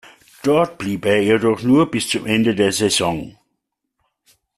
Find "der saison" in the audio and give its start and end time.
2.55-3.37